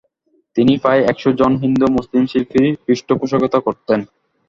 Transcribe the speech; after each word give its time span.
তিনি 0.57 0.73
প্রায় 0.77 1.01
একশাে 1.03 1.31
জন 1.39 1.51
হিন্দু- 1.63 1.85
মুসলিম 1.97 2.23
শিল্পীর 2.27 2.65
পৃষ্ঠপােষকতা 2.85 3.59
করতেন। 3.59 3.99